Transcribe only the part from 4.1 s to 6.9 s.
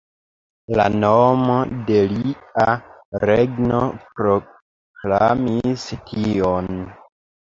proklamis tion.